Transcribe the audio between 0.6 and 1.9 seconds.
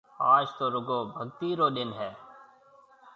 رُگو ڀگتِي رو ڏن